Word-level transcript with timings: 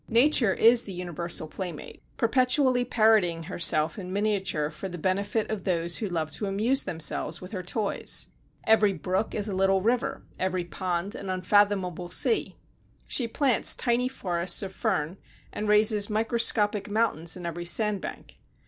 Nature 0.09 0.51
is 0.55 0.85
the 0.85 0.91
universal 0.93 1.47
playmate, 1.47 2.01
perpetually 2.17 2.83
parodying 2.83 3.43
herself 3.43 3.99
in 3.99 4.11
miniature 4.11 4.71
for 4.71 4.89
the 4.89 4.97
benefit 4.97 5.47
of 5.51 5.63
those 5.63 5.97
who 5.97 6.09
love 6.09 6.31
to 6.31 6.47
amuse 6.47 6.81
themselves 6.81 7.39
with 7.39 7.51
her 7.51 7.61
toys. 7.61 8.29
Every 8.63 8.93
brook 8.93 9.35
is 9.35 9.47
a 9.47 9.53
little 9.53 9.83
river, 9.83 10.23
every 10.39 10.63
pond 10.63 11.13
an 11.13 11.29
unfathomable 11.29 12.09
sea. 12.09 12.55
She 13.05 13.27
plants 13.27 13.75
tiny 13.75 14.07
forests 14.07 14.63
of 14.63 14.73
fern 14.73 15.17
and 15.53 15.67
raises 15.67 16.09
microscopic 16.09 16.89
mountains 16.89 17.37
in 17.37 17.45
every 17.45 17.65
sand 17.65 18.01
bank. 18.01 18.37